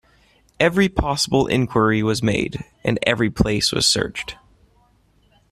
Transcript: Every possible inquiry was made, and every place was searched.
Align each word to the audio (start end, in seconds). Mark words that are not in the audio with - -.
Every 0.59 0.89
possible 0.89 1.45
inquiry 1.45 2.01
was 2.01 2.23
made, 2.23 2.65
and 2.83 2.97
every 3.05 3.29
place 3.29 3.71
was 3.71 3.85
searched. 3.85 4.35